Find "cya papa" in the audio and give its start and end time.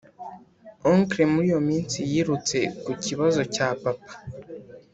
3.53-4.13